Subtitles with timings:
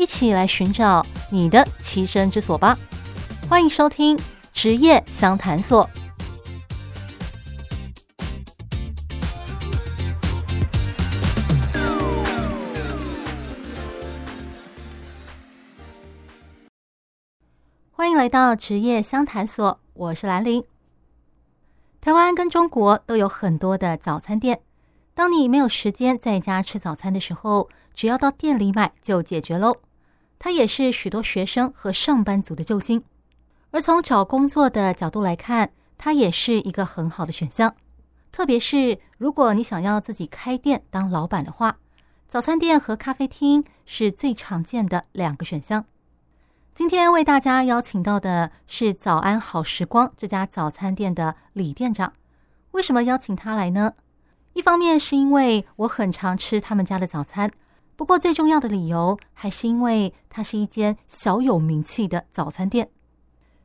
[0.00, 2.74] 一起来寻找你的栖身之所吧！
[3.50, 4.18] 欢迎收听
[4.50, 5.86] 职业相谈所。
[17.90, 20.64] 欢迎来到职业相谈所，我是兰玲。
[22.00, 24.62] 台湾跟中国都有很多的早餐店。
[25.12, 29.76] 当你没有时间在家吃早餐的时候，只要到店里买就解决喽。
[30.40, 33.04] 它也是许多学生和上班族的救星。
[33.70, 37.76] 而从找工作的角度来看，它也是一个很好的选项。
[38.32, 41.76] 特别是如果你想要自己开店当老板的话，
[42.26, 45.84] 早餐店和咖啡厅是最常见的两个选项。
[46.74, 52.14] 今天为大家邀请到的是早安好时光这家早餐店的李店长。
[52.70, 53.92] 为什么邀请他来呢？
[54.54, 57.50] 一方面是因为我很常吃他们家的早餐，
[58.00, 62.88] 不过最重要的理由还是因为它是一间小有名气的早餐店。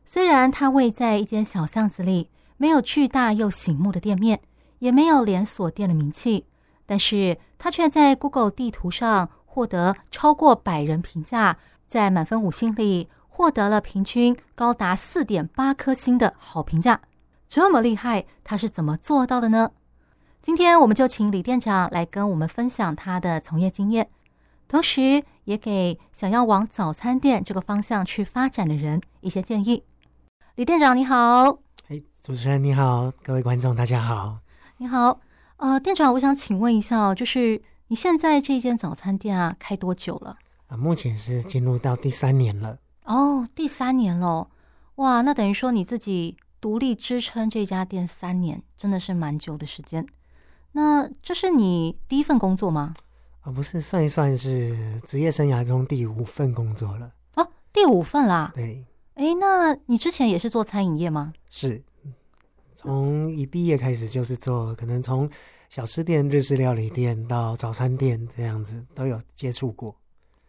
[0.04, 4.42] 虽然它位在一间小巷子里，没有巨大又醒目的店面，
[4.80, 6.48] 也没有连锁店的名气，
[6.86, 11.58] 但是它却在 Google 地图上获得超过百人评价。
[11.88, 17.00] 在满分五星里获得了平均高达四点八颗星的好评价，
[17.48, 19.72] 这么厉害，他是怎么做到的呢？
[20.42, 24.10] 今天我们就请李店长来跟我们分享他的从业经验，
[24.68, 29.84] 同时也给想要往早餐店这个方向去发展的人一些建议。
[30.56, 34.40] 李店长你好，哎，主持人你好，各位观众大家好，
[34.78, 35.20] 你好，
[35.58, 40.38] 呃，店长，我想请问一下，就是你现在这间早餐店啊，开多久了？
[40.68, 42.80] 啊，目前是进入到第三年了。
[43.04, 44.48] 哦，第三年喽，
[44.96, 50.08] 哇，那等于说你自己独立支撑这家店三年，真的是蛮久的时间。
[50.72, 52.96] 那这是你第一份工作吗？
[53.46, 57.12] 啊，不是，算一算是职业生涯中第五份工作了。
[57.36, 58.52] 哦，第五份啦。
[58.56, 58.84] 对。
[59.14, 61.32] 哎，那你之前也是做餐饮业吗？
[61.48, 61.84] 是，
[62.74, 65.30] 从一毕业开始就是做，可能从
[65.70, 69.96] 小吃店、日式料理店到早餐店这样子都有接触过。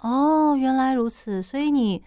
[0.01, 2.03] 哦，原来如此，所以你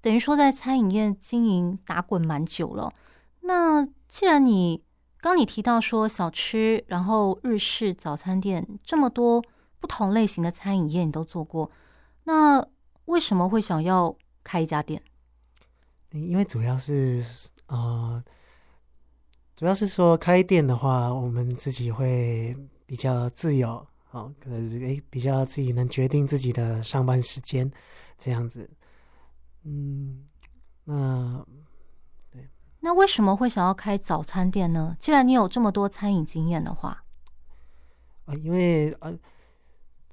[0.00, 2.92] 等于说在餐饮业经营打滚蛮久了。
[3.40, 4.84] 那既然你
[5.20, 9.44] 刚你提到说小吃，然后日式早餐店这么多
[9.80, 11.70] 不同类型的餐饮业你都做过，
[12.24, 12.64] 那
[13.06, 15.02] 为什么会想要开一家店？
[16.10, 17.24] 因为主要是
[17.66, 18.22] 呃，
[19.54, 22.56] 主要是说开店的话，我们自己会
[22.86, 23.86] 比较自由。
[24.10, 27.70] 哦，可能是诶，比较自己能决定自己的上班时间，
[28.18, 28.68] 这样子。
[29.64, 30.26] 嗯，
[30.84, 31.44] 那
[32.30, 32.48] 对，
[32.80, 34.96] 那为什么会想要开早餐店呢？
[34.98, 37.04] 既然你有这么多餐饮经验的话，
[38.24, 39.14] 啊，因为呃，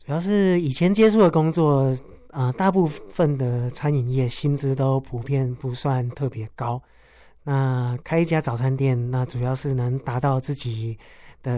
[0.05, 1.85] 主要是以前接触的工作，
[2.29, 6.81] 啊、呃，大部分的餐饮业薪资都普遍不算特别高。
[7.43, 10.97] 那开一家早餐店，那主要是能达到自己
[11.41, 11.53] 的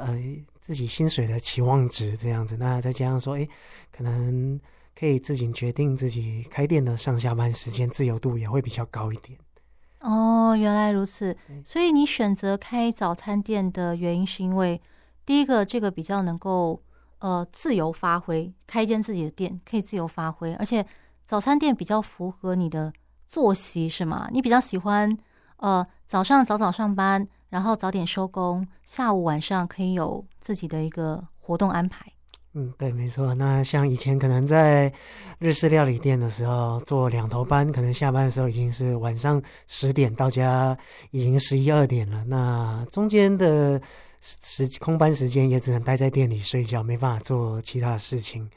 [0.00, 0.18] 呃。
[0.62, 3.48] 自己薪水的期望值这样子，那再加上说，哎，
[3.90, 4.60] 可能
[4.96, 9.36] 可以自己决定自己开店的上下班时间，自由度也会比较高一点。
[10.00, 11.36] 哦，原来如此。
[11.64, 14.80] 所以你选择开早餐店的原因，是因为
[15.26, 16.80] 第一个，这个比较能够
[17.20, 20.84] 呃自由发挥，开一间自己的店可以自由发挥，而且
[21.24, 22.92] 早餐店比较符合你的
[23.28, 24.28] 作息，是吗？
[24.30, 25.16] 你比较喜欢
[25.56, 27.26] 呃早上早早上班。
[27.50, 32.06] 然后早点收工，下午晚上可以有自己的一个活动安排。
[32.52, 33.34] 嗯，对，没错。
[33.34, 34.92] 那像以前可能在
[35.40, 40.78] 日式料理店的时候做两头班，可能下班的时候已经是晚上十点到家，
[41.10, 42.24] 已经十一二点了。
[42.26, 43.82] 那中间的
[44.20, 48.50] 时空班时间也只能待在店里睡觉，没办法做其他的事情。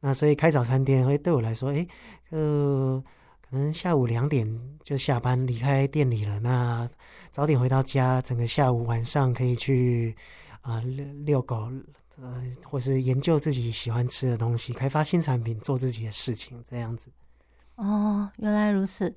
[0.00, 1.88] 那所以开早餐店会对我来说，诶，
[2.30, 3.02] 呃。
[3.50, 4.46] 可能下午两点
[4.82, 6.86] 就下班离开店里了，那
[7.32, 10.14] 早点回到家，整个下午晚上可以去
[10.60, 11.72] 啊、遛遛狗，
[12.20, 17.08] 呃，或是研究自己喜欢吃的东西，开发新产品，做自己的事情，这样子。
[17.76, 19.16] 哦，原来如此。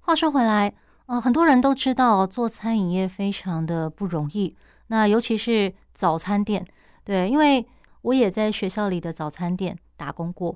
[0.00, 0.74] 话说回来，
[1.06, 4.56] 呃，很多人都知道做餐饮业非常的不容易，
[4.88, 6.66] 那尤其是早餐店，
[7.04, 7.66] 对，因为
[8.02, 10.54] 我也在学校里的早餐店打工过。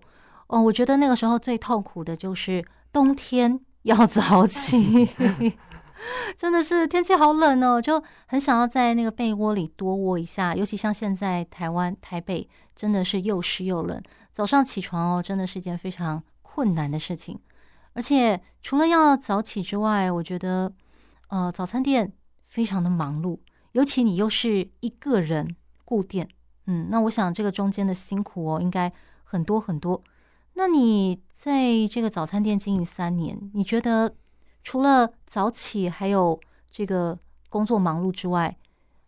[0.48, 2.62] 哦，我觉得那个时候最痛苦的就是。
[2.94, 5.08] 冬天要早起，
[6.36, 10.54] 真的是天气好冷哦，就很想要在那个被窝里多窝一下。
[10.54, 12.46] 尤其像现在台湾台北，
[12.76, 13.98] 真的是又湿又冷，
[14.30, 17.40] 早上起床哦，真的是一件非常困难的事情。
[17.94, 20.70] 而且除了要早起之外，我觉得
[21.28, 22.12] 呃早餐店
[22.48, 23.38] 非常的忙碌，
[23.72, 25.54] 尤其你又是一个人
[25.84, 26.28] 固店，
[26.66, 28.92] 嗯，那我想这个中间的辛苦哦，应该
[29.24, 30.02] 很多很多。
[30.54, 34.14] 那你在这个早餐店经营三年，你觉得
[34.62, 36.38] 除了早起还有
[36.70, 38.56] 这个工作忙碌之外，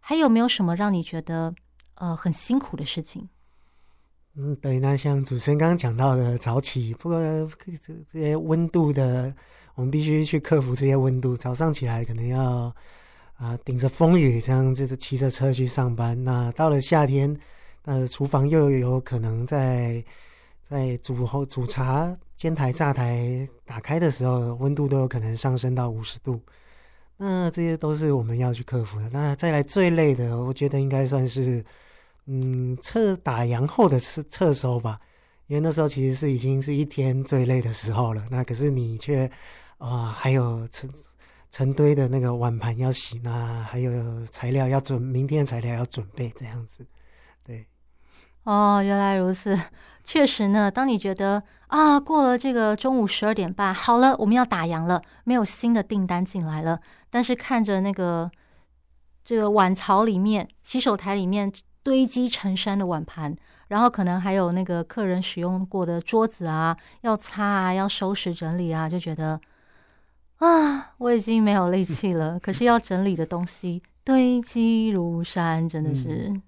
[0.01, 1.55] 还有没有什么让你觉得
[1.95, 3.29] 呃很辛苦的事情？
[4.37, 7.73] 嗯，对，那像主持人刚刚讲到的早起，不过这
[8.13, 9.33] 这些温度的，
[9.77, 11.37] 我们必须去克服这些温度。
[11.37, 12.75] 早上起来可能要
[13.37, 17.37] 啊顶着风雨这样子骑着车去上班，那到了夏天，
[17.85, 20.05] 呃，厨房又有可能在。
[20.67, 26.41] 在煮后煮茶、煎台、炸台打开的时候，温度都有可能上升到五十度。
[27.19, 29.09] 那这些都是我们要去克服的。
[29.11, 31.63] 那再来最累的，我觉得应该算是，
[32.25, 34.99] 嗯，撤打烊后的撤撤收吧。
[35.47, 38.25] 因为那时候其实是已经是一天最累的时候了。
[38.31, 39.31] 那可是你却
[39.77, 40.91] 啊、还有成
[41.55, 46.85] 成堆的那个碗盘要洗，那还有材料要准，明天的材料要准备，这样子。
[47.47, 47.65] 对。
[48.43, 49.57] 哦，原来如此。
[50.03, 58.29] 确实呢，当你觉得啊，过了这个中午十二点半，好了，我们要打烊了，没有新的订单进来了，但是看着那个
[59.23, 61.53] 这个碗槽里面、洗手台里面
[61.85, 63.33] 堆积成山的碗盘，
[63.69, 69.41] 然后可能还有那个客人使用过的桌子啊，要擦啊，要收拾整理啊，就觉得
[70.45, 72.39] 啊，我已经没有力气了。
[72.43, 76.29] 可是要整理的东西堆积如山，真的是。
[76.29, 76.43] 嗯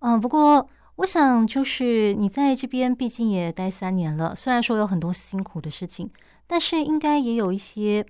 [0.00, 6.10] 嗯，不过我想，就是你在这边毕竟也待三年了，虽然说有很多辛苦的事情，
[6.46, 8.04] 但是应该也有一些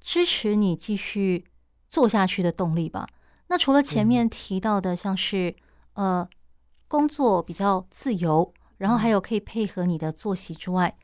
[0.00, 1.44] 支持你继续
[1.90, 3.06] 做下去的动力吧？
[3.48, 5.54] 那除了前面提到的，像是、
[5.94, 6.28] 嗯、呃
[6.88, 10.96] 工作比较自由，然后还有可以配合你的作息之外，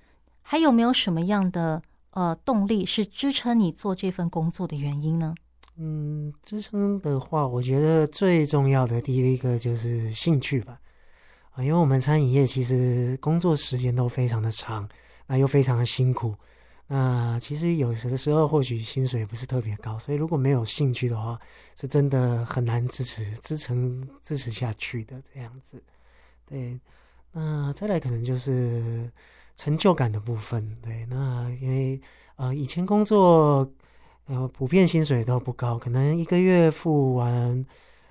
[0.42, 5.34] 还有没有什么样的呃动力是支撑你做这份工作的原因呢？
[5.76, 10.80] 嗯，支撑的话，我觉得最重要的第一个就是兴趣吧。
[11.52, 14.88] 啊，因为我们餐饮业其实工作时间都非常的长，
[15.26, 16.34] 那又非常的辛苦。
[16.90, 21.38] 那其实有时的时候，或许薪水不是特别高，所以如果没有兴趣的话，
[21.76, 25.82] 是真的很难支持、支撑、支持下去的这样子。
[26.46, 26.80] 对，
[27.30, 29.12] 那再来可能就是
[29.58, 30.74] 成就感的部分。
[30.80, 32.00] 对，那因为
[32.36, 33.70] 呃，以前工作。
[34.30, 37.64] 呃，普遍薪水都不高，可能一个月付完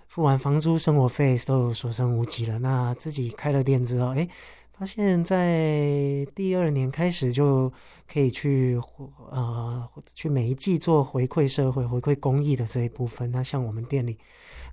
[0.08, 2.58] 付完房租、生活费都所剩无几了。
[2.58, 4.28] 那自己开了店之后，哎，
[4.74, 7.72] 发现在第二年开始就
[8.12, 8.82] 可以去
[9.30, 13.30] 呃去每一季做回馈社会、回馈公益的这一部分。
[13.30, 14.18] 那像我们店里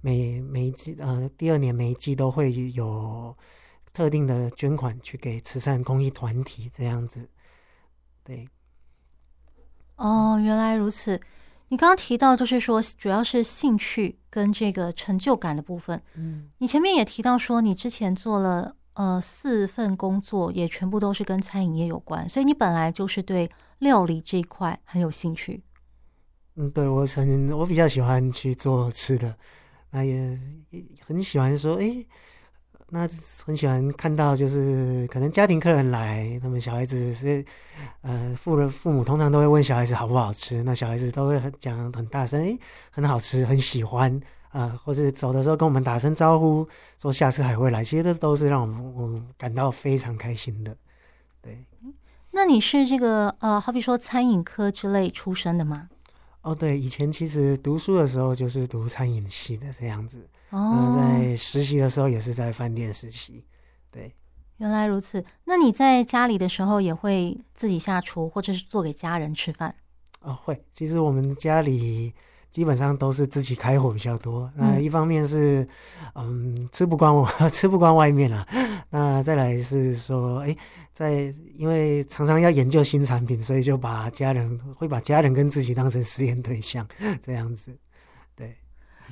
[0.01, 3.37] 每每一季呃第二年每一季都会有
[3.95, 7.31] 特定的捐款去给慈善公益团体这样子，
[8.25, 8.49] 对。
[9.97, 11.19] 哦，原来如此。
[11.69, 16.03] 你刚刚提到，就是说，主要是兴趣跟这个成就感的部分。
[16.15, 23.49] 嗯，你前面也提到说，你之前做了呃四份工作，也全部都是跟餐饮业有关，所以你本来就是对
[23.79, 25.63] 料理这一块很有兴趣。
[26.57, 29.39] 嗯，对，我曾我比较喜欢去做吃的，
[29.91, 30.39] 那也
[30.71, 32.05] 也很喜欢说，哎。
[32.95, 33.11] 那
[33.45, 37.45] 很喜欢看到，就是可能家庭客人来，他们小孩子是，
[38.03, 42.57] 呃，父人父母通常都会问小孩子好不好吃，那小孩子都会很讲很大声，诶，
[42.93, 44.15] 很好吃，很喜欢
[44.51, 50.77] 啊，呃，或者走的时候跟我们打声招呼，说下次还会来，其实这都是让我们我们感到非常开心的。
[51.43, 51.65] 对，
[52.31, 55.89] 那你是这个呃，好比说餐饮科之类出身的吗？
[56.43, 60.29] 哦，对，以前其实读书的时候就是读餐饮系的这样子。
[60.55, 63.45] 哦，在实习的时候也是在饭店实习，
[63.91, 64.15] 对。
[64.59, 69.75] 原来如此，那你在家里的时候也会自己下厨，或者是做给家人吃饭？
[70.21, 70.65] 哦，会。
[70.73, 72.15] 其实我们家里
[72.53, 74.49] 基本上都是自己开火比较多。
[74.55, 75.69] 那一方面是，
[76.15, 78.47] 嗯，嗯，吃不惯我 吃不惯外面了。
[78.91, 80.57] 那再来是说，哎，
[80.95, 86.87] 在因为常常要研究新产品，所以就把家人会把家人跟自己当成实验对象，
[87.27, 87.77] 这样子。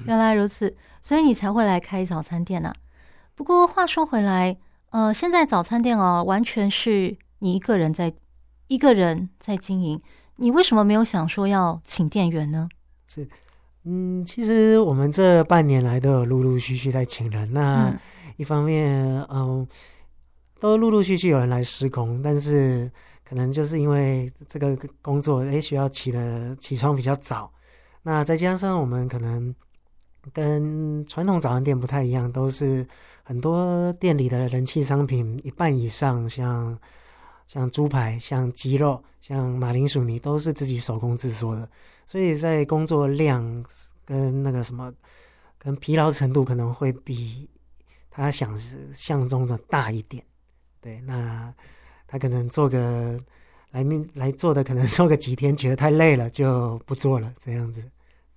[0.05, 2.75] 原来如此，所以你才会来开早餐店呢、啊。
[3.35, 4.57] 不过话说回来，
[4.91, 8.13] 呃，现在早餐店哦，完全是你一个人在
[8.69, 10.01] 一个人在经营。
[10.37, 12.69] 你为什么没有想说要请店员呢？
[13.07, 13.29] 是，
[13.85, 17.53] 嗯，其实我们这半年来都有陆陆续续在请人。
[17.53, 17.95] 那
[18.37, 18.91] 一方面，
[19.25, 19.69] 嗯、呃，
[20.61, 22.91] 都陆陆续续有人来施工，但是
[23.25, 27.53] 可能就是因为这个工作，诶，需要起的起床比较早。
[28.03, 29.55] 那再加上我们可能
[30.31, 32.87] 跟传统早餐店不太一样，都是
[33.23, 36.79] 很多店里的人气商品一半以上，像
[37.47, 41.69] 像猪排、像鸡肉、像马铃薯泥，都是自己手工制作的，
[42.07, 43.65] 所以在工作量
[44.05, 44.93] 跟那个什么，
[45.59, 47.49] 跟疲劳程度可能会比
[48.11, 48.57] 他想
[48.95, 50.25] 象中的大一点。
[50.81, 51.53] 对，那
[52.07, 53.19] 他可能做个
[53.71, 57.83] 来面来做的，可能做个几天，觉得太累了就不做了，这样子。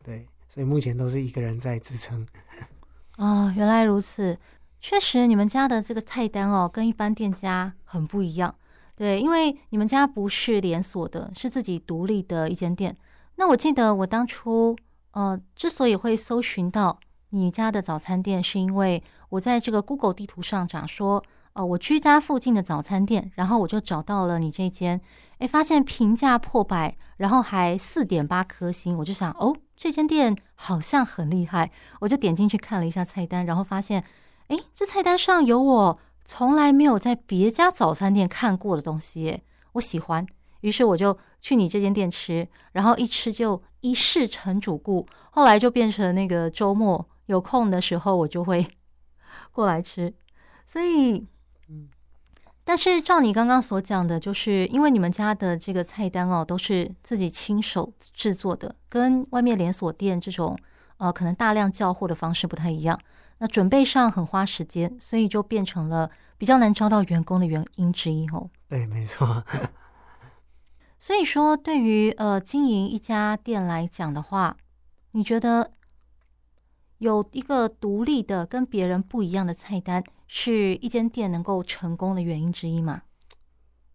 [0.04, 0.26] 对，
[0.56, 2.26] 所以目前都是一个人在支撑。
[3.20, 4.40] 哦，原来如此，
[4.80, 8.56] 确实你们家的这个菜单哦，跟一般店家很不一样。
[8.96, 12.96] 对，因为你们家不是连锁的，是自己独立的一间店。
[13.36, 14.74] 那我记得我当初
[15.12, 16.98] 呃，之所以会搜寻到
[17.32, 21.22] 你家的早餐店，是因为我在这个 Google 地图上讲说。
[21.56, 25.00] 哦，我居家附近的早餐店，然后我就找到了你这间，
[25.40, 31.72] 诶，发现评价破百，然后还四点八颗星，我就想，哦，这间店好像很厉害，
[32.02, 34.04] 我就点进去看了一下菜单，然后发现，
[34.50, 40.28] 诶，这菜单上有我从来没有在别家早餐店看过的东西，我喜欢，
[40.60, 48.68] 于是我就去你这间店吃，然后一吃就一试成主顾，后来就变成那个周末有空的时候，我就会
[49.54, 50.14] 过来吃，
[50.66, 51.26] 所以。
[51.68, 51.90] 嗯，
[52.64, 60.58] 但是照你刚刚所讲的，就是因为你们家的这个菜单哦，都是自己亲手制作的，跟外面连锁店这种
[60.98, 63.00] 呃可能大量叫货的方式不太一样。
[63.40, 68.50] 那准备上很花时间，所以就变成了比较难招到员工的原因之一哦。
[68.70, 69.44] 对，没错。
[70.98, 74.56] 所以说，对于呃经营一家店来讲的话，
[75.12, 75.72] 你觉得
[77.00, 83.04] 有一个独立的跟别人不一样的菜单，是一间店能够成功的原因之一吗？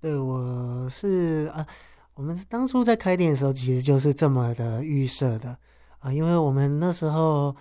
[0.00, 1.66] 对，我是啊，
[2.14, 5.58] 我们当初在开店的时候，其实就是这么的预设的
[5.98, 7.54] 啊，因为我们那时候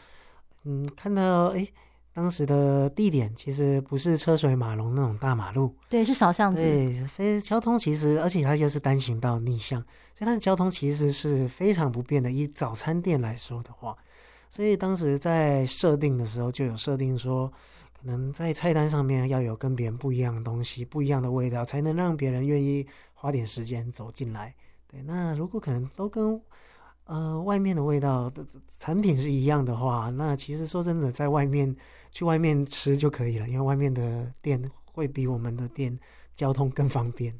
[0.63, 1.67] 嗯看到哎，
[2.13, 9.81] 当时的地点其实不是车水马龙那种大马路，对，是小巷子，对，非交通其实，而且它就是单行道逆向，
[10.13, 12.31] 所以它的交通其实是非常不便的。
[12.31, 13.97] 以早餐店来说的话，
[14.49, 17.51] 所以当时在设定的时候就有设定说。
[17.99, 24.55] 可能在菜单上面要有跟别人不一样的东西，不一样的味道，才能让别人愿意花点时间走进来。
[24.87, 26.41] 对，那如果可能都跟
[27.03, 28.45] 呃外面的味道的
[28.77, 31.75] 产品是一样的话，那其实说真的，在外面
[32.09, 35.99] 去外面吃就可以了，因为外面的店会比我们的店
[36.35, 37.37] 交通更方便。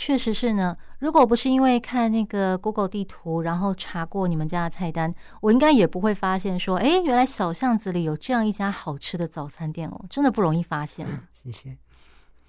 [0.00, 11.04] 确实是呢，如果不是因为看那个 Google 地图，然后查过你们家的菜单，我应该也不会发现说，哎，原来小巷子里有这样一家好吃的早餐店哦，真的不容易发现。
[11.34, 11.76] 谢谢。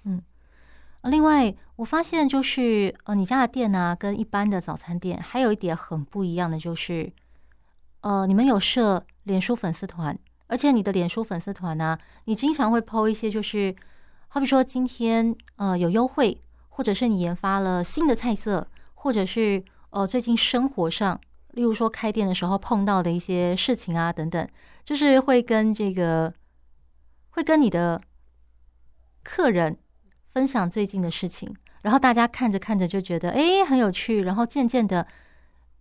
[0.04, 0.22] 嗯，
[1.02, 7.12] 另外我发现就是，呃，你家的店呢，跟一般的早餐店还有一点很不一样的就是，
[8.02, 10.16] 呃，你们有设脸书粉丝团，
[10.46, 13.74] 而且你的脸书粉丝团呢，你经常会 po 一些，就是
[14.28, 16.40] 好比说今天呃有优惠。
[16.80, 21.20] 或者是你研发了新的菜色，或者是呃最近生活上，
[21.50, 24.48] 例如说开店的时候碰到的一些事情啊等等，
[24.82, 26.32] 就是会跟这个
[27.32, 28.00] 会跟你的
[29.22, 29.76] 客人
[30.32, 35.06] 分享最近的事情，然后大家看着看着就觉得哎很有趣，然后渐渐的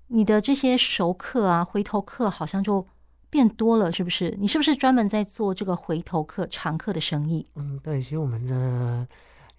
[0.07, 2.85] 你的这些熟客啊回头客好像就
[3.29, 4.35] 变多了，是不是？
[4.37, 7.47] 你是不是专门在做这个回头客常客的生意？
[7.55, 9.07] 嗯，对，其实我们的。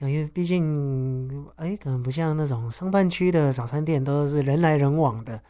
[0.09, 5.43] 因为毕竟，哎，可能不像那种商办区的早餐店都是人来人往的，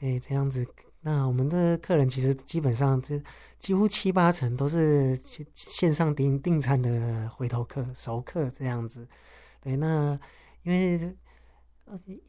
[0.00, 0.64] 哎，这样子。
[1.00, 3.20] 那我们的客人其实基本上这
[3.58, 5.18] 几乎七八成都是
[5.54, 9.08] 线上订订餐的回头客、熟客这样子。
[9.60, 10.18] 对，那
[10.62, 11.16] 因为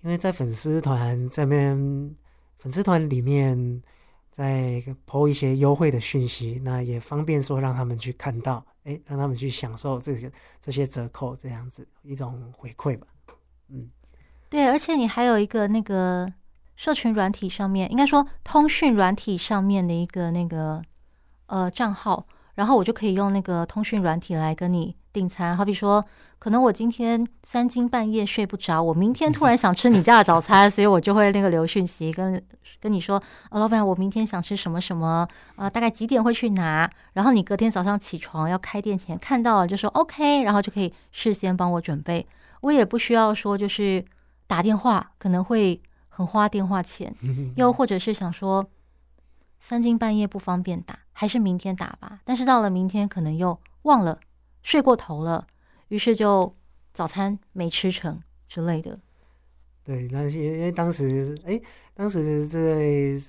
[0.01, 1.75] 因为在粉丝团这边，
[2.57, 3.81] 粉丝团里面
[4.31, 8.65] 在 po 一些优惠的讯息，那也方便说让他们去看到。
[8.87, 13.05] 哎，让他们去享受这些这些折扣，这样子一种回馈吧。
[13.67, 13.89] 嗯，
[14.49, 16.31] 对，而且你还有一个那个
[16.77, 20.81] 社群软体上面，应该说通讯软体上面的一个那个
[21.47, 22.25] 呃账号，
[22.55, 25.57] 然后我就可以用那个通讯软体来跟你订餐。
[25.57, 26.05] 好比说，
[26.39, 32.41] 可能我今天三更半夜睡不着，我明天突然想吃你家的早餐， 所以我就会那个留讯息跟。
[32.79, 36.87] 跟你说，呃，老板，我明天想吃什么什么，呃，大概几点会去拿？
[37.13, 42.27] 然后你隔天早上起床要开店前看到了就说 OK，然后就可以事先帮我准备，
[42.61, 44.05] 我也不需要说就是
[44.45, 47.15] 打电话，可能会很花电话钱，
[47.57, 48.63] 又或者是想说
[49.59, 52.19] 三更半夜不方便打，还是明天打吧。
[52.25, 54.19] 但是到了明天可能又忘了，
[54.61, 55.47] 睡过头了，
[55.89, 56.55] 于是就
[56.93, 58.99] 早餐没吃成之类的。
[59.83, 61.59] 对，那些因为当时，哎，
[61.93, 63.21] 当时在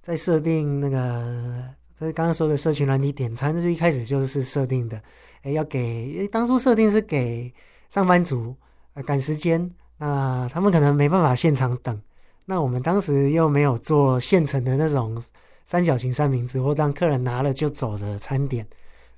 [0.00, 5.02] 在设定那个，在刚刚说的社群软体点餐，是一开始就是设定的，
[5.42, 7.52] 哎，要给，因为当初设定是给
[7.90, 8.56] 上班族，
[9.04, 12.00] 赶时间，那他们可能没办法现场等，
[12.46, 15.22] 那我们当时又没有做现成的那种
[15.66, 18.66] 三角形三明治，或让客人拿了就走的餐点，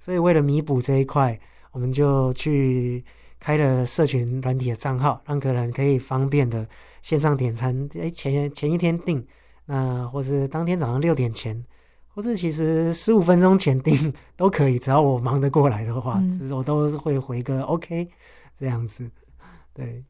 [0.01, 1.39] 所以为了弥补这一块，
[1.73, 3.05] 我们就去。
[3.43, 6.69] 开了社群软体的账号，让客人可以方便的
[7.01, 7.89] 线上点餐。
[7.95, 9.27] 诶，前前一天订，
[9.65, 11.65] 那或是当天早上六点前，
[12.09, 18.11] 或是其实十五分钟前订都可以，只要我忙得过来的话，嗯、我都会回个 OK
[18.59, 19.11] 这样子。
[19.73, 20.05] 对，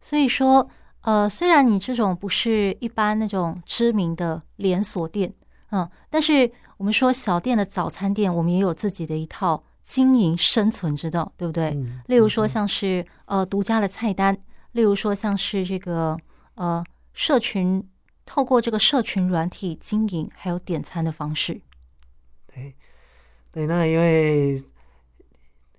[0.00, 0.70] 所以说，
[1.00, 5.34] 呃，虽然你这种不是一般那种知名的连锁店，
[5.72, 9.64] 嗯，但是我们说小店的早餐店，我们也有自己的一套。
[9.88, 11.70] 经营生存之道，对不对？
[11.70, 14.36] 嗯、例如说，像是、嗯、呃独家的菜单，
[14.72, 16.14] 例如说像是这个
[16.56, 17.82] 呃社群，
[18.26, 21.58] 透过这个社群软体经营，还有点餐的方式。
[22.52, 22.74] 对
[23.50, 24.62] 对，那因为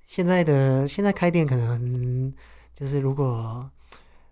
[0.07, 2.33] 现在的现在开店可能
[2.73, 3.69] 就是如果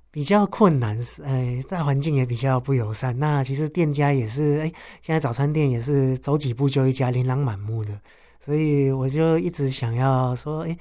[0.10, 3.18] 比较困难，哎，大环境也比较不友善。
[3.20, 8.02] 那其实店家也是，哎，现在早餐店也是走几步就一家，琳琅满目的。
[8.48, 10.78] 所以我就一直想要说，哎，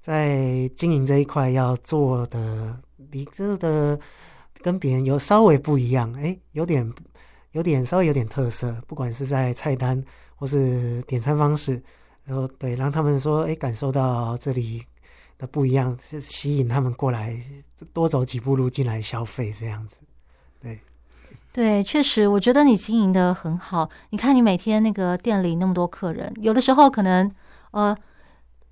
[0.00, 4.00] 在经营这一块要做的比这的
[4.62, 6.90] 跟别人有稍微不一样，哎，有点
[7.52, 10.02] 有点稍微有点特色，不管是在菜单
[10.34, 11.82] 或是点餐方式，
[12.24, 14.82] 然后对，让他们说，哎，感受到这里
[15.36, 17.38] 的不一样，是吸引他们过来
[17.92, 19.96] 多走几步路进来消费这样子，
[21.52, 23.90] 对，确实，我觉得你经营的很好。
[24.10, 27.28] 你看，你每天那个店里那么多客人，有的时候可能，
[27.72, 27.96] 呃，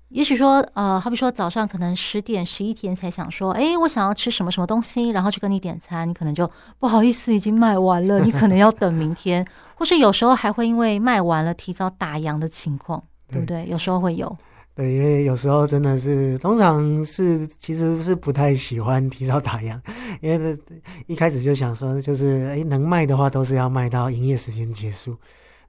[0.07, 13.67] 也许说，呃，好比说早上可能十点、十一点才想说，哎，我想要吃什么什么东西，然后去跟你点餐，你可能就不好意思，已经卖完了，你可能要等明天，或是有时候还会因为卖完了提早打烊的情况，对不对？
[13.67, 14.37] 有时候会有。
[14.79, 19.77] 对，因为有时候真的是，通常是其实是不太喜欢提早打烊，
[20.21, 20.57] 因为
[21.05, 25.17] 一开始就想说，就是哎能卖的话都是要卖到营业时间结束。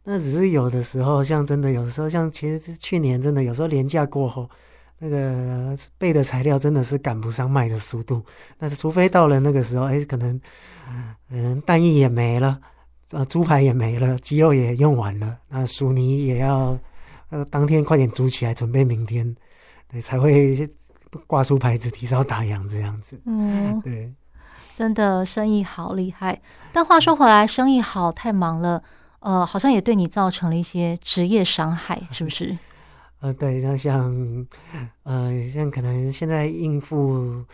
[0.05, 4.49] 那只是有的时候，像真的有的时候，像其实去年真的有时候连假过后，
[5.01, 8.25] 那个备的材料真的是赶不上卖的速度。
[8.61, 10.40] 那除非到了那个时候，哎可能
[11.31, 12.61] 嗯蛋液也没了，
[13.11, 16.79] 呃猪排也没了，鸡肉也用完了，那薯泥也要。
[17.31, 19.35] 呃，当天快点煮起来，准备明天，
[19.88, 20.69] 对，才会
[21.27, 23.21] 挂出牌子，提早打烊这样子。
[23.25, 24.12] 嗯，对，
[24.75, 26.40] 真的生意好厉害。
[26.73, 28.83] 但话说回来，生意好太忙了，
[29.21, 32.59] 呃，好像也对你造成了一些职业伤害， 是不是？
[33.21, 34.47] 呃，对，那像，
[35.03, 37.45] 呃，像可能现在应付，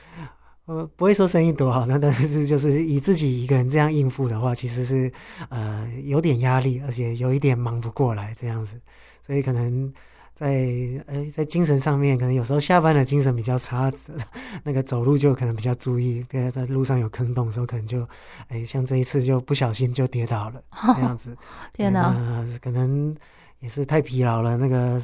[0.67, 5.13] 呃，不会说生意多好，那但是就是以自己一个人这样应付的话，其实是
[5.49, 8.81] 呃有点压力，而且有一点忙不过来这样子。
[9.27, 9.93] 所以可能
[10.35, 10.69] 在
[11.07, 13.91] 呃在精神上面，可能有时候下班的精神比较差，
[14.63, 18.07] 那个走路就可能比较注意，别人在路上有坑洞的时候，可能就
[18.49, 20.63] 哎像这一次就不小心就跌倒了
[20.95, 21.37] 这样子。
[21.73, 22.15] 天哪，
[22.63, 23.17] 可能
[23.61, 25.03] 也是太疲劳了，那个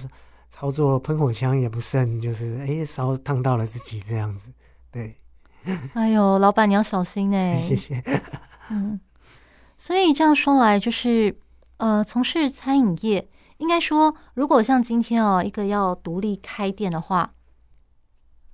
[0.51, 4.53] 操作喷火枪也不慎，就是哎烧烫到了自己这样子。
[4.93, 5.17] 对，
[5.95, 7.59] 哎呦，老板你要小心哎。
[7.59, 8.05] 谢谢。
[8.69, 9.01] 嗯，
[9.79, 11.35] 所以这样说来，就是
[11.79, 13.27] 呃从事餐饮业。
[13.63, 17.33] 应该说，如果像今天哦，一个要独立开店的话，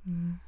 [0.05, 0.39] 嗯，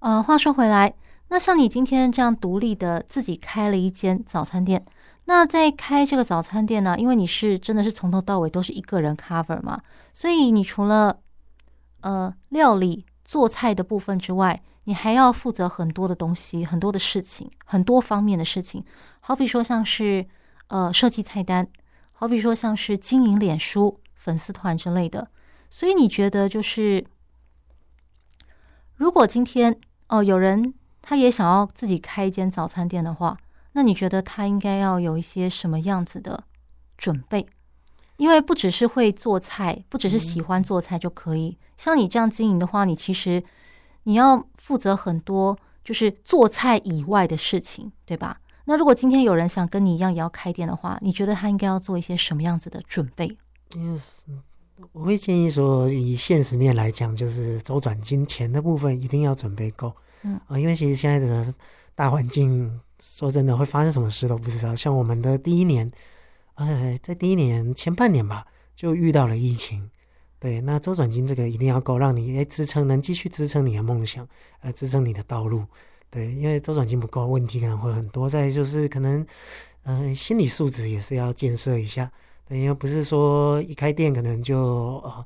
[0.00, 0.94] 呃，话说回来，
[1.28, 4.84] 那像你今天这样独立的自己开了一间早餐店，
[5.24, 9.80] 那在开这个早餐店呢，因为你是真的是从头到尾都是一个人 cover 嘛，
[10.12, 11.18] 所以你除了
[12.02, 18.84] 呃料理做菜的部分之外，你还要负责很多的东西，很多的事情，很多方面的事情，
[19.20, 20.26] 好比说像是
[20.66, 21.66] 呃设计菜单。
[22.20, 25.30] 好比说，像是经营脸书粉丝团之类的，
[25.70, 27.02] 所以你觉得就是，
[28.96, 33.38] 如果今天哦有人他也想要自己开一间早餐店的话，
[33.72, 36.44] 那你觉得他应该要有一些什么样子的
[36.98, 37.46] 准备？
[38.18, 41.56] 因为不只是会做菜，不只是喜欢做菜就可以。
[41.78, 43.42] 像你这样经营的话，你其实
[44.02, 48.39] 你要负责很多，就是做菜以外的事情，对吧？
[48.64, 53.36] 那如果今天有人想跟你一样也要开店的话，你觉得他应该要做一些什么样子的准备？
[53.76, 53.98] 嗯，
[54.92, 59.92] 我会建议说，以现实面来讲，就是周转金钱的部分一定要准备够。
[60.22, 61.54] 嗯啊，因为其实现在的
[61.94, 64.74] 大环境，说真的会发生什么事都不知道。
[64.76, 65.90] 像我们的第一年，
[66.54, 69.90] 呃，在第一年前半年吧，就遇到了疫情。
[70.38, 74.26] 对，那周转金这个一定要够，让你诶支撑，能继续支撑你的梦想，
[74.60, 75.64] 呃，支撑你的道路。
[76.10, 78.28] 对，因为周转金不够，问题可能会很多。
[78.28, 79.24] 再就是可能，
[79.84, 82.10] 嗯、心理素质也是要建设一下。
[82.48, 85.24] 对，因为不是说一开店可能就哦，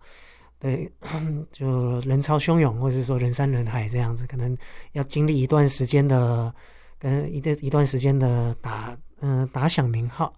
[0.58, 0.92] 对，
[1.50, 4.54] 就人潮汹涌，或者是说人山人海这样子，可能
[4.92, 6.54] 要经历一段时间的，
[6.98, 10.34] 跟一段一段时间的打，嗯、打响名号，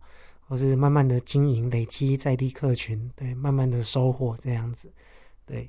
[0.47, 4.89] 或是慢慢的经营，累积在地客群，对，慢慢的收获这样子，
[5.45, 5.69] 对，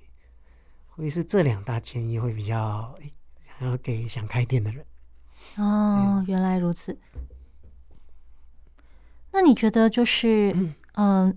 [0.87, 2.95] 会是这两大建议会比较。
[3.59, 4.85] 然后给想开店的人。
[5.55, 6.97] 哦，原来如此。
[9.31, 10.51] 那你觉得就是，
[10.95, 11.33] 嗯、呃，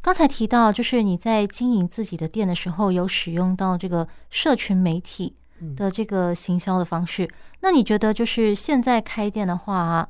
[0.00, 5.36] 刚才提到就是你在经营自己的店的时候，有使用到这个社群媒体
[5.76, 7.24] 的这个行销的方式。
[7.24, 10.08] 嗯、那你觉得就是现在开店的话，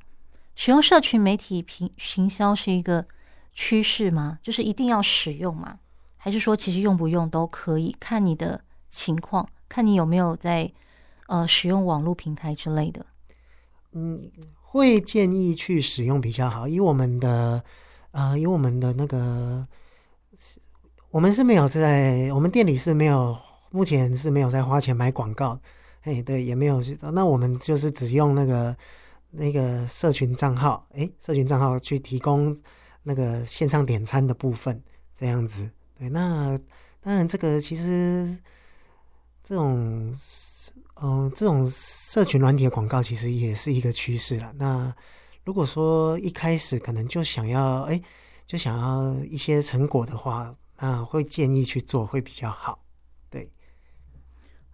[0.55, 3.07] 使用社群媒体平行销是一个
[3.53, 4.39] 趋势吗？
[4.43, 5.79] 就是一定要使用吗？
[6.17, 10.73] 还是说其实用不用都可以，看你的情况，看你有没有在。
[11.27, 13.07] 呃，使用网络平台之类的，
[13.93, 16.69] 嗯，会建议去使用比较好。
[16.69, 17.65] 以我们的，
[18.11, 19.67] 呃，以我们的那个，
[21.11, 23.35] 我们是没有在我们店里是没有，
[23.71, 25.59] 目前是没有在花钱买广告。
[26.03, 26.83] 哎，对，也没有。
[27.01, 28.77] 那我们就是只用那个
[29.31, 32.55] 那个社群账号，哎，社群账号去提供
[33.05, 34.83] 那个线上点餐的部分，
[35.19, 35.71] 这样子。
[35.99, 36.61] 对，那
[37.01, 38.37] 当然这个其实
[39.43, 40.15] 这种。
[41.07, 44.51] 嗯，这种社群软体的广告其实也是一个趋势了。
[44.57, 44.90] 那
[45.45, 48.01] 如果说一开始可能就想要，哎，
[48.47, 52.79] 就想要一些成果的话，那会建议去做会比较好。
[53.29, 53.53] 对，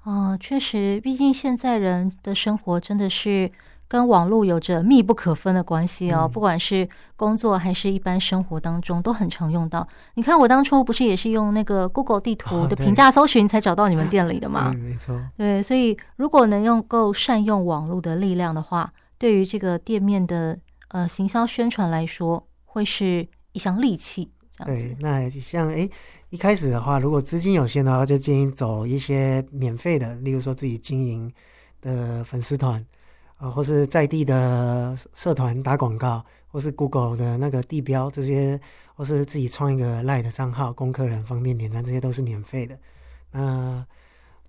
[0.05, 3.51] 哦，确实，毕竟现在人的生活真的是。
[3.91, 9.85] 跟网络有着密不可分的关系哦，不管是工作还是一般生活当中，都很常用到。
[10.15, 14.73] 你看，我当初不是也是用那个 Google 地图的评价搜寻才找到你们店里的吗？
[14.79, 15.21] 没错。
[15.37, 20.57] 对，所以如果能用够善用网络的力量的话，对于这个店面的
[20.91, 24.31] 呃行销宣传来说，会是一项利器。
[24.65, 25.91] 对，那像诶
[26.29, 31.33] 一开始的话，如果资金有限的话，就建议走一些免费的，例如说自己经营
[31.81, 32.87] 的粉丝团。
[33.41, 38.61] 啊，或是在地的社团打广告，或是 Google 的那个地标这些，
[38.95, 42.79] 或是自己创一个 Lie 的账号，供客人方便点赞，这些都是免费的。
[43.33, 43.83] 那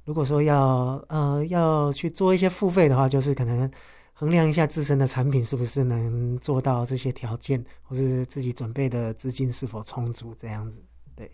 [0.04, 3.72] 如果说要呃要去做一些付费的话，就是可能
[4.12, 10.84] 衡量一下自身的产品是不是能做到这些条件，或是自己准备的资金是否充足，这样子。
[11.16, 11.32] 对，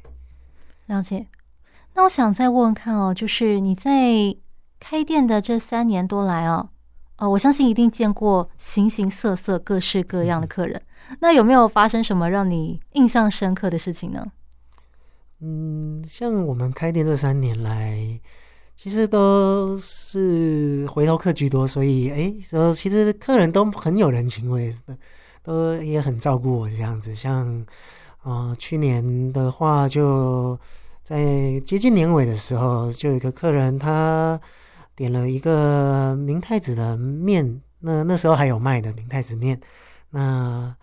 [0.86, 1.26] 了解。
[1.96, 4.38] 那我想再问问看哦，就是你在
[4.80, 6.70] 开店的这三年多来哦。
[7.18, 10.80] 哦，我相信一定见过形形色色、各式各样的客人。
[11.20, 14.24] 那有没有发生什么让你印象深刻的事情呢？
[15.42, 17.98] 嗯，像我们开店这三年来，
[18.76, 24.96] 其实都是回头客居多，所以哎，呃，其实客人都很有人情味的，
[25.42, 27.16] 都也很照顾我这样子。
[27.16, 27.48] 像
[28.22, 30.60] 啊，呃，去年的话，就
[31.04, 34.40] 在接近年尾的时候，就有一个客人他。
[34.98, 39.58] 点了一个明太子的面，那那时候还有卖的明太子面。
[40.10, 40.76] 那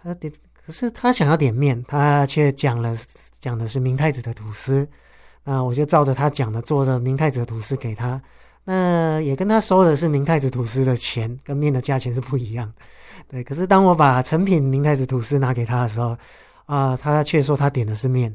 [0.00, 0.32] 他点，
[0.64, 2.96] 可是他想要点面，他却讲了
[3.40, 4.88] 讲的是明太子的吐司。
[5.42, 8.22] 那我就照着他讲的做的明太子的吐司给他。
[8.62, 12.72] 那也跟他收的是明太子吐司的钱，跟面的价钱是不一样。
[13.28, 16.16] 对，可是当我把成品明太子吐司拿给他的时候，
[16.66, 18.32] 啊、他却说他点的是面。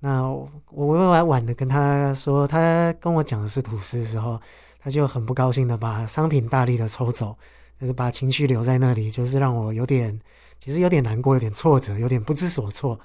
[0.00, 0.22] 那
[0.70, 4.38] 我委婉的跟他说，他跟我讲的是吐司的时候。
[4.86, 7.36] 他就很不高兴的把商品大力的抽走，
[7.80, 10.16] 就是把情绪留在那里，就是让我有点，
[10.60, 12.96] 其实有点难过，有点挫折，有点不知所措。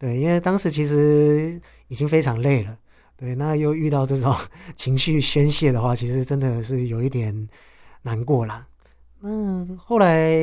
[0.00, 2.76] 对，因为当时其实已经非常累了，
[3.16, 4.34] 对，那又遇到这种
[4.74, 7.48] 情绪宣泄的话，其实真的是有一点
[8.02, 8.66] 难过啦。
[9.20, 10.36] 那后来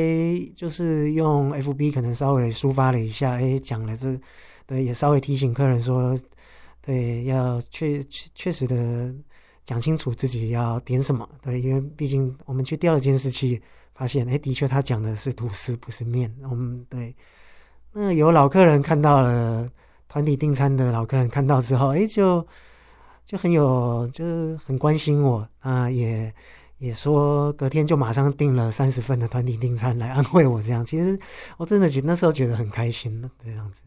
[0.56, 4.18] 就是用 FB 可能稍微抒发了一下，哎，讲了这，
[4.66, 6.18] 对，也稍微提醒客人说，
[6.82, 8.02] 对，要确
[8.34, 9.14] 确实的。
[9.66, 13.60] 讲清楚自己要点什么，对，因为毕竟我们去调了监视器，
[13.96, 16.32] 发现，哎，的确他讲的是吐司，不是面。
[16.44, 17.16] 我们对，
[17.92, 19.68] 那有老客人看到了，
[20.08, 22.46] 团体订餐的老客人看到之后，哎，就
[23.26, 26.32] 就很有，就是很关心我啊，也
[26.78, 31.20] 也说隔天就马上订了三十份的团体订餐来安慰我，这样，其实
[31.58, 33.82] 我真的觉那时候觉得很开心的这样子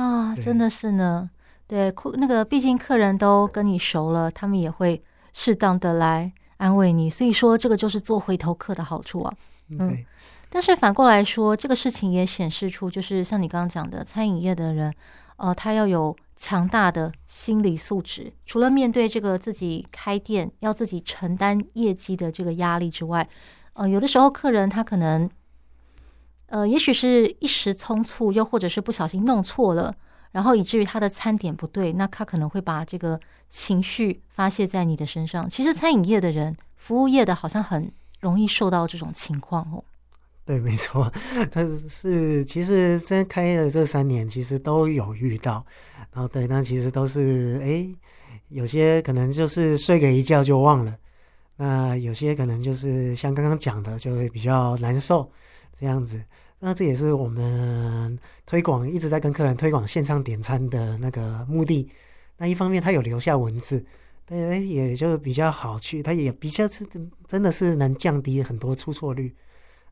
[0.00, 1.30] 啊，真的是呢，
[1.68, 5.00] 对，那个毕竟客人都跟你熟了，他们也会。
[5.32, 9.32] 适当的来安慰你，所以说这个就是做回头客的好处啊。
[9.78, 10.04] 嗯，
[10.50, 14.92] 但是反过来说，这个事情也显示出，就是像你刚刚讲的，餐饮业的人，
[15.36, 18.32] 呃，他要有强大的心理素质。
[18.44, 23.26] 除了面对这个自己开店要自己承担业绩的这个压力之外，
[23.72, 25.30] 呃，有的时候客人他可能，
[26.46, 29.94] 呃，也许是一时匆促，又或者是不小心弄错了，
[30.32, 35.48] 然后以至于他的餐点不对，那他可能会把这个情绪发泄在你的身上。
[35.48, 39.84] 其实餐饮业的人，服务业的好像很容易受到这种情况哦。
[40.44, 41.12] 对，没错，
[41.52, 45.64] 他是其实在开业的这三年，其实都有遇到。
[46.12, 47.86] 然后对，那其实都是哎，
[48.48, 50.96] 有些可能就是睡个一觉就忘了。
[51.56, 55.30] 那有些可能就是像刚刚讲的，就会比较难受
[55.78, 56.24] 这样子。
[56.64, 61.90] 那这也是我们推广一直在跟客人推广线上点餐的那个目的。
[62.36, 63.84] 那一方面，他有留下文字，
[64.24, 66.86] 对，也就比较好去，他也比较是
[67.26, 69.34] 真的是能降低很多出错率。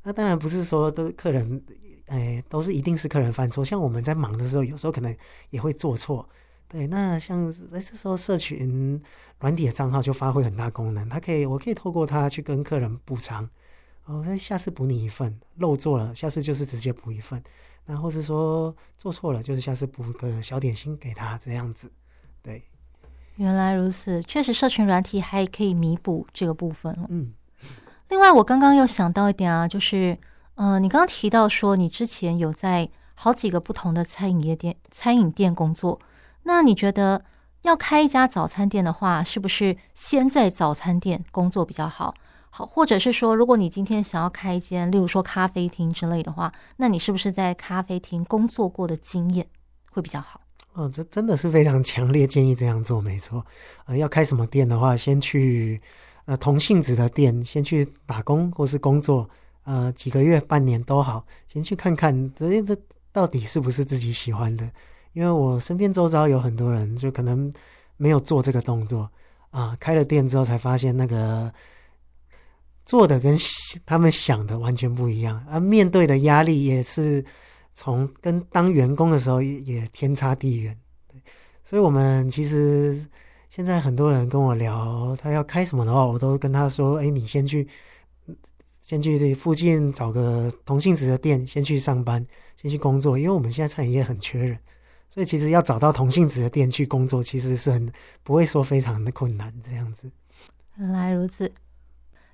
[0.04, 1.60] 那当然不是说都客人，
[2.06, 3.64] 哎，都是一定是客人犯错。
[3.64, 5.12] 像我们在忙的时候，有时候可能
[5.50, 6.28] 也会做错。
[6.68, 9.02] 对，那像哎，这时候社群
[9.40, 13.50] 软体的账号就发挥很大功能，它可以，我可以透过它去跟客人补偿。
[14.06, 17.42] 哦，那下次补你一份，漏做了，下次就是直接补一份。
[17.86, 21.90] 那或是说做错了，就是下次补个小点心给他这样子。
[22.42, 22.62] 对，
[23.36, 26.96] 原来如此，确实社群软体还可以弥补这个部分。
[27.08, 27.32] 嗯，
[28.08, 30.16] 另外我刚刚又想到一点啊，就是，
[30.54, 36.00] 呃，你刚刚提到说你之前有在好几个不同的餐饮业店、餐饮店工作。
[36.44, 37.24] 那你觉得
[37.62, 42.14] 要开一家早餐店的话，是不是先在早餐店工作比较好？
[42.50, 49.46] 好，或者是说，如果你今天想要开一间，例如说咖啡厅之类的话，那你是不是在咖啡厅工作过的经验
[49.92, 50.40] 会比较好？
[50.74, 53.44] 哦，这真的是非常强烈建议这样做，没错。
[53.86, 55.80] 呃，要开什么店的话，先去
[56.26, 59.28] 呃同性质的店，先去打工或是工作，
[59.64, 62.76] 呃，几个月、半年都好，先去看看这这
[63.12, 64.70] 到底是不是自己喜欢的。
[65.12, 67.52] 因为我身边周遭有很多人，就可能
[67.96, 69.10] 没有做这个动作
[69.50, 71.52] 啊，开了店之后才发现那个
[72.90, 73.38] 做的跟
[73.86, 77.24] 他们想的完全不一样，啊，面对的压力也是
[77.72, 80.76] 从跟当员工的时候也天差地远。
[81.62, 83.00] 所以我们其实
[83.48, 87.68] 现在很多人跟我聊，他要开什么的话，我都跟他说：“哎，你先去，
[88.80, 92.26] 先去这附近找个同性质的店，先去上班，
[92.60, 94.58] 先去工作，因为我们现在餐饮业很缺人。”
[95.08, 97.88] 所以其实要找到同性质的店去工作，其实是很
[98.24, 100.10] 不会说非常的困难这样子。
[100.76, 101.52] 原来如此，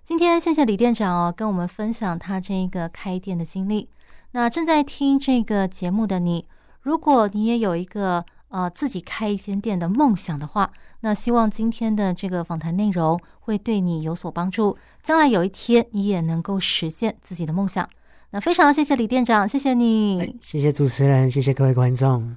[0.07, 3.89] 今天谢谢李店长哦，跟我们分享他这一个开店的经历。
[4.31, 6.47] 那正在听这个节目的你，
[6.83, 17.91] 如果你也有一个呃自己开一间店的梦想的话，那希望今天的这个访谈内容会对你有所帮助，将来有一天你也能够实现自己的梦想。
[18.31, 22.37] 那非常谢谢李店长，谢谢你，谢谢主持人，谢谢各位观众。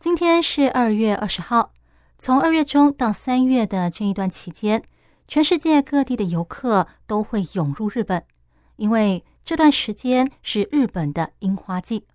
[0.00, 1.74] 今天是二月二十号，
[2.16, 4.82] 从二月中到三月的这一段期间，
[5.28, 8.24] 全世界各地的游客都会涌入日本，
[8.76, 12.06] 因为这段时间是日本的樱花季。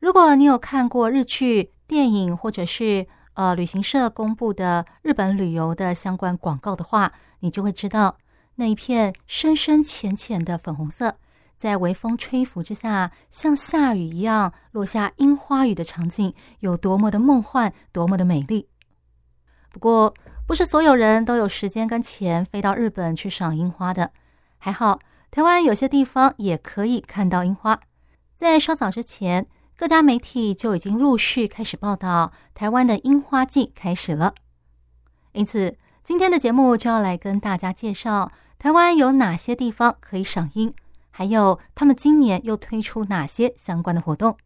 [0.00, 8.16] 如果你有看过日剧、电影，或者是呃旅行社公布的日本旅游的相关广告的话，你就会知道
[8.54, 11.18] 那一片深深浅浅的粉红色。
[11.56, 18.68] 在微风吹拂之下，像下雨一样落下樱花雨的场景，有多么的梦幻，多么的美丽。
[19.72, 20.14] 不过，
[20.46, 24.12] 不是所有人都有时间跟钱飞到日本去赏樱花的。
[24.58, 27.80] 还好，台湾有些地方也可以看到樱花。
[28.36, 34.34] 在稍早之前，各家媒体就已经陆续开始报道台湾的樱花季开始了。
[35.32, 40.72] 因此，今天的节目就要来跟大家介绍台湾有哪些地方可以赏樱，
[41.18, 44.36] 还有他们今年又推出哪些相关的活动。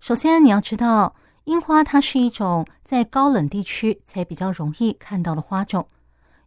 [0.00, 5.88] 首先，你要知道，樱花它是一种在高冷地区才比较容易看到的花种，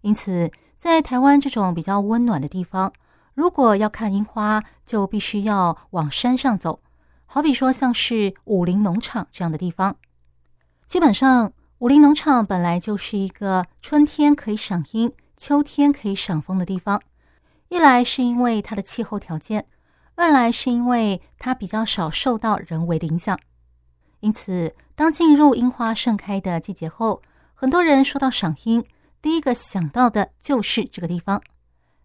[0.02, 2.94] 因此在台湾这种比较温暖的地方，
[3.34, 6.82] 如果要看樱花，就必须要往山上走。
[7.26, 9.96] 好比说，像是武陵农场这样的地方，
[10.86, 17.02] 基本上武陵农场本来就是一个春天可以赏樱、秋天可以赏枫的地方。
[17.69, 19.67] 一来是因为它的气候条件，
[20.15, 23.39] 二来是因为它比较少受到人为的影响。
[24.19, 27.21] 因此，当进入樱花盛开的季节后，
[27.54, 28.84] 很多人说到赏樱，
[29.21, 31.41] 第一个想到的就是这个地方。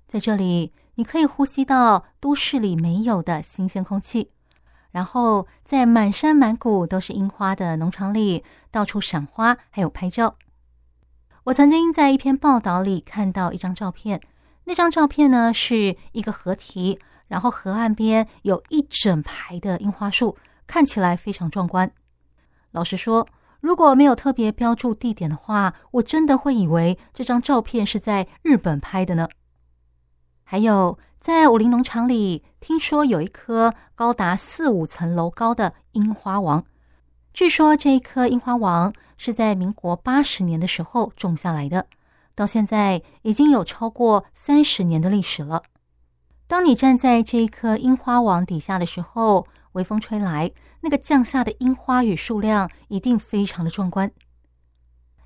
[0.06, 4.30] 在这里，你可以呼吸到都市里没有的新鲜空气。
[4.90, 8.42] 然后在满山满谷都是樱花的农场里，
[8.72, 10.34] 到处赏花，还有拍照。
[11.44, 14.20] 我曾经在一篇报道里看到一张照片，
[14.70, 20.36] 那张照片呢是一个河堤，然后河岸边有一整排的樱花树，
[20.68, 21.90] 看起来非常壮观。
[22.70, 23.26] 老实说，
[23.58, 29.28] 如果没有特别标注地点的话，我真的会以为这张照片是在日本拍的呢。
[30.44, 30.96] 还有。
[31.18, 36.64] 在武陵农场里，听说有一棵高达四五层楼高的樱花王。
[37.34, 41.86] 据说这一棵樱花王是在民国八十年的时候种下来的，
[42.34, 45.62] 到现在已经有超过三十年的历史了。
[46.46, 54.10] 当你站在这一棵樱花王底下的时候，微风吹来，那个降下的樱花雨数量一定非常的壮观。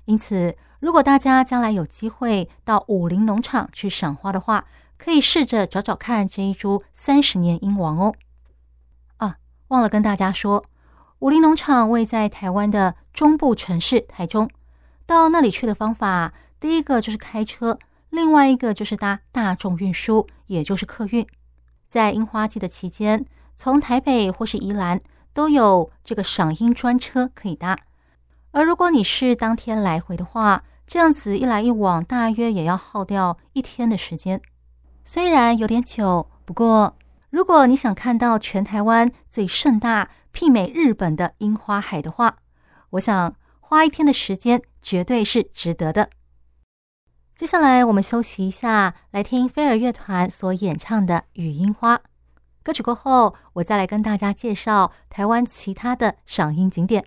[0.05, 4.65] 因此，如果大家将来有机会到武陵农场去赏花的话，
[4.97, 8.13] 可以试着找找看这一株三十年樱王哦。
[9.17, 9.37] 啊，
[9.69, 10.63] 忘了跟大家说，
[11.19, 14.47] 武陵农场位在台湾的中部城市台中。
[15.07, 17.77] 到那里去的方法，第一个就是开车，
[18.09, 21.25] 另外一个就是搭大众运输，也就是客运。
[21.89, 24.99] 在樱花季的期间，从台北或是宜兰
[25.33, 27.77] 都有这个赏樱专车可以搭。
[28.51, 34.41] 而如果你是当天来回的话，这样子一来一往，大约也要耗掉一天的时间。
[35.03, 36.95] 虽然有点久，不过
[37.29, 42.37] 如果你想看到全台湾最盛大、媲美日本的樱花海的话，
[42.91, 46.09] 我想花一天的时间绝对是值得的。
[47.35, 51.97] 接下来我们休息一下，来听飞儿乐团所演唱的《雨樱花》
[52.63, 57.05] 歌曲过后，我再来跟大家介绍台湾其他的赏樱景点。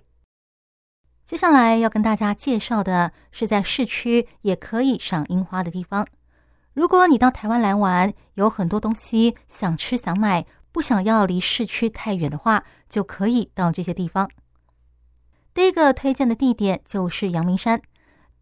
[1.25, 6.05] 接下来要跟大家介绍的是在市区也可以赏樱花的地方。
[6.73, 14.29] 如果你到台湾来玩，有很多东西想吃想买，不想要离市区太远的话，就可以到这些地方。
[15.55, 17.81] 第一个推荐的地点就是阳明山，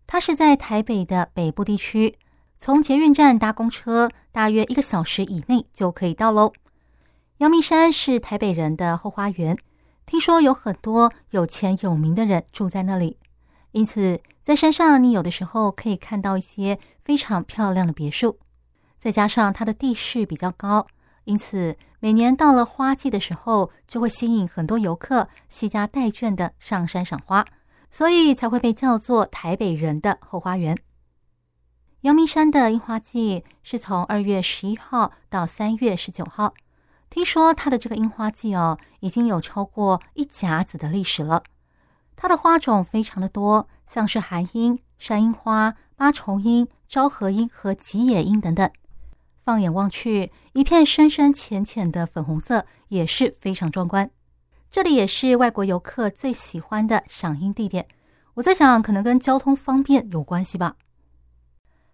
[0.08, 2.17] 它是在台北的北部地区，
[2.58, 6.54] 从捷运站搭公车，大约一个小时以内就可以到喽。
[7.39, 9.58] 阳明山是台北人的后花园，
[10.06, 13.17] 听说有很多有钱有名的人住在那里。
[13.74, 18.39] 因此，在山上，你有的时候可以看到一些非常漂亮的别墅。
[18.98, 20.88] 再加上它的地势比较高，
[21.26, 27.46] 因此每年到了花季的时候，就会吸引很多游客携家带眷的上山赏花，
[27.89, 30.78] 所以才会被叫做台北人的后花园。
[32.02, 36.54] 阳明山的樱花季是从二月十一号到三月十九号。
[37.10, 41.43] 听说它的这个樱花季哦，已经有超过一甲子的历史了。
[42.15, 48.69] 它的花种非常的多，像是寒樱、山樱花、八重樱、昭和樱和吉野樱等等。
[49.43, 54.12] 放眼望去，一片深深浅浅的粉红色，也是非常壮观。
[54.69, 57.88] 这里也是外国游客最喜欢的赏樱地点。
[58.36, 60.75] 我在想，可能跟交通方便有关系吧。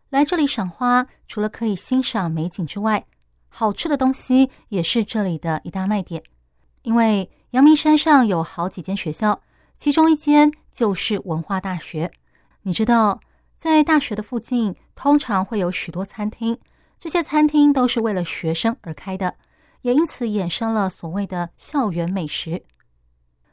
[0.10, 3.06] 来这里赏花，除了可以欣赏美景之外，
[3.50, 6.24] 好吃的东西也是这里的一大卖点。
[6.82, 9.42] 因为阳明山上有好几间学校。
[9.76, 12.14] 其中一间就是文化大学，
[12.62, 13.20] 你知道，
[13.58, 16.58] 在大学的附近通常会有许多餐厅，
[16.98, 19.36] 这些餐厅都是为了学生而开的，
[19.84, 22.64] 也因此衍生了所谓的校园美食。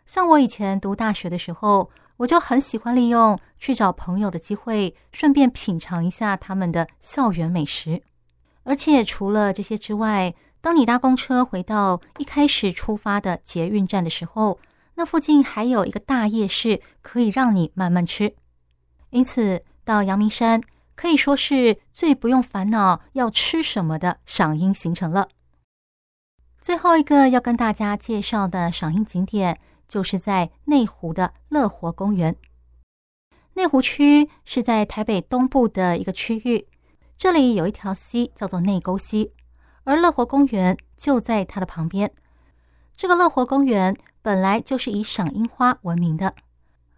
[0.06, 8.02] 像我以前读大学的时候，我就很喜欢利用去找朋友的机会，顺便品尝一下他们的校园美食。
[8.62, 14.58] 而且除了这些之外，当你搭公车回到一开始出发的捷运站的时候，
[14.94, 18.34] 那附近还有一个大夜市，可以让你慢慢吃。
[19.10, 20.60] 因此，到阳明山
[20.94, 25.28] 可以说是最不用烦恼要吃什么的赏樱行程了。
[26.60, 29.58] 最后一个要跟大家介绍的赏樱景点，
[29.88, 32.36] 就是在内湖的乐活公园。
[33.54, 36.68] 内湖区是在台北东部的一个区域，
[37.16, 39.32] 这里有一条溪叫做内沟溪，
[39.84, 42.12] 而乐活公园就在它的旁边。
[42.94, 46.34] 这个乐活公园本来就是以赏樱花闻名的，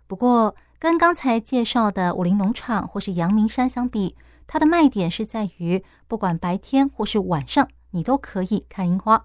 [0.09, 4.17] 不过跟刚才介绍的武林农场或是阳明山相比，
[4.49, 9.25] 它的卖点是在于不管白天或是晚上，你都可以看樱花。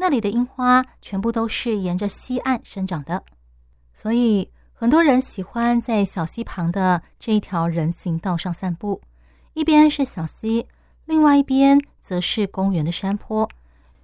[0.00, 3.22] 那里的樱花全部都是沿着溪岸生长的，
[3.92, 9.02] 所以很多人喜欢在小溪旁的这一条人行道上散步。
[9.52, 10.66] 一边是小溪，
[11.04, 13.46] 另外一边则是公园的山坡。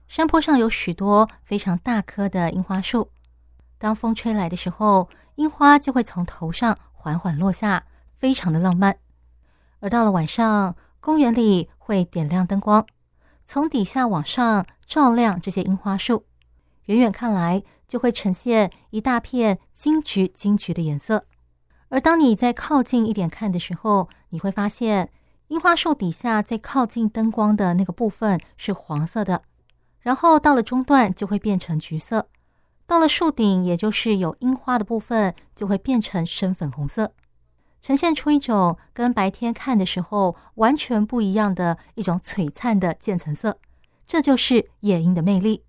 [0.07, 3.09] 山坡上有许多非常大棵的樱花树，
[3.79, 8.99] 当风吹来的时候，樱花就会从头上缓缓落下，非常的浪漫。
[9.81, 12.87] 而到了晚上，公园里会点亮灯光。
[13.47, 16.25] 从底下往上照亮这些樱花树，
[16.87, 21.25] 远远看来就会呈现一大片金橘金橘的颜色。
[21.89, 25.13] 而当你再靠近一点看的时候，你会发现
[25.49, 29.43] 樱花树底下最靠近灯光的那个部分是黄色的，
[30.01, 32.29] 然后到了中段就会变成橘色，
[32.85, 37.13] 到了树顶，也就是有樱花的部分，就会变成深粉红色。
[37.81, 43.59] 呈现出一种跟白天看的时候完全不一样的一种璀璨的渐层色，
[44.07, 45.63] 这就是夜莺的魅力。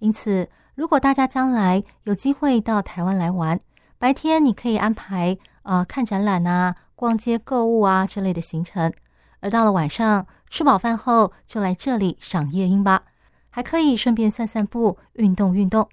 [0.00, 3.58] 因此，如果大家将来有机会到台湾来玩，
[3.98, 8.92] 白天你可以安排呃看展览啊、逛街购物啊之类的行程，
[9.40, 13.04] 而到了晚上吃饱饭后就来这里赏夜莺吧，
[13.48, 15.88] 还可以顺便散散步、运动运动，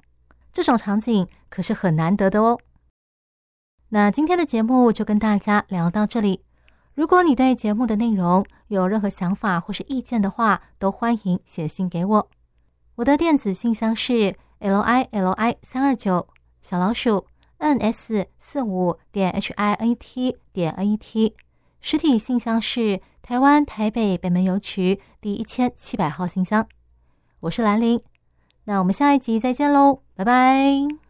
[0.51, 2.59] 这种场景可是很难得的哦。
[3.93, 6.41] 那今天的节目就跟大家聊到这里。
[6.95, 12.29] 如果你对节目的内容有任何想法或是意见的话，都欢迎写信给我。
[12.95, 16.27] 我的电子信箱是 l i l i 三二九
[16.63, 17.27] 小老鼠
[17.59, 21.35] n s 四五点 h i n e t 点 n e t。
[21.79, 26.67] 实体信箱是台湾台北北门邮局第一千七百号信箱。
[27.41, 28.01] 我是兰陵，
[28.63, 31.02] 那我们下一集再见喽，拜拜。